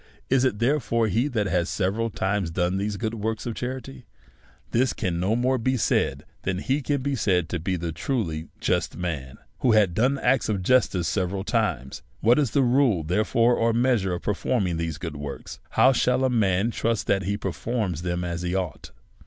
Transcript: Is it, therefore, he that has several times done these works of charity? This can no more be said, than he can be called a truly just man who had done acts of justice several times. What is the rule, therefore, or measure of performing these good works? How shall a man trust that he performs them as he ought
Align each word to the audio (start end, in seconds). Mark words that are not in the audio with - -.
Is 0.31 0.43
it, 0.43 0.57
therefore, 0.57 1.09
he 1.09 1.27
that 1.27 1.45
has 1.45 1.69
several 1.69 2.09
times 2.09 2.49
done 2.49 2.77
these 2.77 2.97
works 2.97 3.45
of 3.45 3.53
charity? 3.53 4.07
This 4.71 4.93
can 4.93 5.19
no 5.19 5.35
more 5.35 5.59
be 5.59 5.77
said, 5.77 6.25
than 6.41 6.57
he 6.57 6.81
can 6.81 7.03
be 7.03 7.15
called 7.15 7.51
a 7.53 7.91
truly 7.91 8.47
just 8.59 8.97
man 8.97 9.37
who 9.59 9.73
had 9.73 9.93
done 9.93 10.17
acts 10.17 10.49
of 10.49 10.63
justice 10.63 11.07
several 11.07 11.43
times. 11.43 12.01
What 12.19 12.39
is 12.39 12.49
the 12.49 12.63
rule, 12.63 13.03
therefore, 13.03 13.55
or 13.55 13.73
measure 13.73 14.15
of 14.15 14.23
performing 14.23 14.77
these 14.77 14.97
good 14.97 15.15
works? 15.17 15.59
How 15.69 15.91
shall 15.91 16.23
a 16.23 16.31
man 16.31 16.71
trust 16.71 17.05
that 17.05 17.25
he 17.25 17.37
performs 17.37 18.01
them 18.01 18.23
as 18.23 18.41
he 18.41 18.55
ought 18.55 18.89